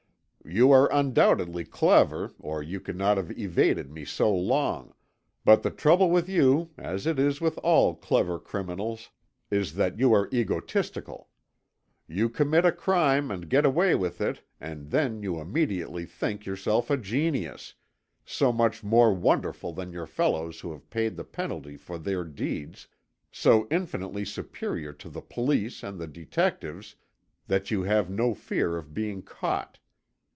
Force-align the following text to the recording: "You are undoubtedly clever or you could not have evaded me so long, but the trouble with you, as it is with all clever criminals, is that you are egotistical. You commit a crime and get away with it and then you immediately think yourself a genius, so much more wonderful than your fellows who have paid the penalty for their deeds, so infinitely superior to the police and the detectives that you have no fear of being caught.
"You 0.43 0.71
are 0.71 0.91
undoubtedly 0.91 1.63
clever 1.63 2.33
or 2.39 2.61
you 2.63 2.81
could 2.81 2.97
not 2.97 3.15
have 3.15 3.31
evaded 3.39 3.89
me 3.91 4.03
so 4.03 4.35
long, 4.35 4.93
but 5.45 5.61
the 5.63 5.69
trouble 5.71 6.09
with 6.09 6.27
you, 6.27 6.71
as 6.77 7.05
it 7.07 7.17
is 7.19 7.39
with 7.39 7.57
all 7.59 7.95
clever 7.95 8.37
criminals, 8.39 9.11
is 9.49 9.75
that 9.75 9.97
you 9.99 10.11
are 10.13 10.27
egotistical. 10.33 11.29
You 12.07 12.27
commit 12.27 12.65
a 12.65 12.71
crime 12.71 13.29
and 13.31 13.49
get 13.51 13.65
away 13.65 13.93
with 13.95 14.19
it 14.19 14.41
and 14.59 14.89
then 14.89 15.21
you 15.21 15.39
immediately 15.39 16.05
think 16.05 16.45
yourself 16.45 16.89
a 16.89 16.97
genius, 16.97 17.75
so 18.25 18.51
much 18.51 18.83
more 18.83 19.13
wonderful 19.13 19.71
than 19.73 19.93
your 19.93 20.07
fellows 20.07 20.59
who 20.59 20.71
have 20.73 20.89
paid 20.89 21.15
the 21.15 21.23
penalty 21.23 21.77
for 21.77 21.97
their 21.97 22.25
deeds, 22.25 22.87
so 23.31 23.67
infinitely 23.69 24.25
superior 24.25 24.91
to 24.91 25.07
the 25.07 25.21
police 25.21 25.81
and 25.83 25.97
the 25.97 26.07
detectives 26.07 26.95
that 27.47 27.69
you 27.71 27.83
have 27.83 28.09
no 28.09 28.33
fear 28.33 28.75
of 28.75 28.93
being 28.93 29.21
caught. 29.21 29.77